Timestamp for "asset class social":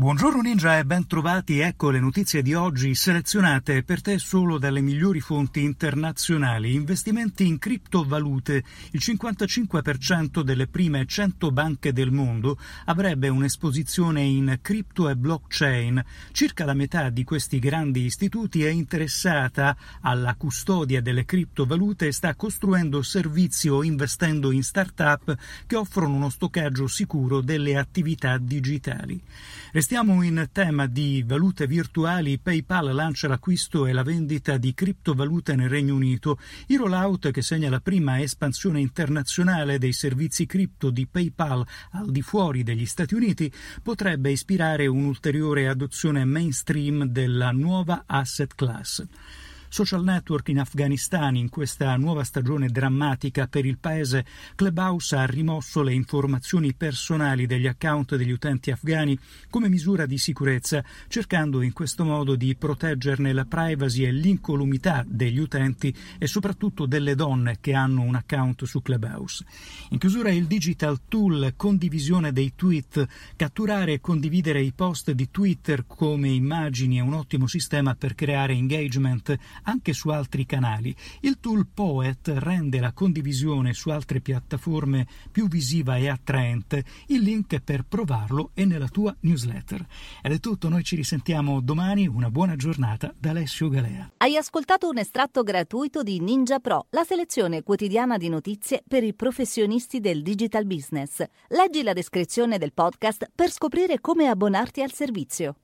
48.06-50.02